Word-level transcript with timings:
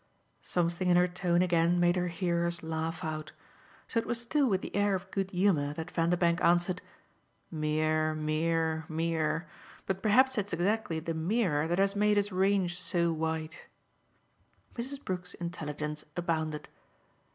Something 0.41 0.89
in 0.89 0.97
her 0.97 1.07
tone 1.07 1.43
again 1.43 1.79
made 1.79 1.95
her 1.95 2.07
hearers 2.07 2.63
laugh 2.63 3.03
out; 3.03 3.33
so 3.87 3.99
it 3.99 4.07
was 4.07 4.19
still 4.19 4.49
with 4.49 4.61
the 4.61 4.75
air 4.75 4.95
of 4.95 5.11
good 5.11 5.29
humour 5.29 5.73
that 5.75 5.91
Vanderbank 5.91 6.43
answered: 6.43 6.81
"Mere, 7.51 8.15
mere, 8.15 8.83
mere. 8.89 9.47
But 9.85 10.01
perhaps 10.01 10.39
it's 10.39 10.53
exactly 10.53 10.99
the 10.99 11.13
'mere' 11.13 11.67
that 11.67 11.77
has 11.77 11.95
made 11.95 12.17
us 12.17 12.31
range 12.31 12.79
so 12.81 13.13
wide." 13.13 13.55
Mrs. 14.75 15.05
Brook's 15.05 15.35
intelligence 15.35 16.03
abounded. 16.17 16.67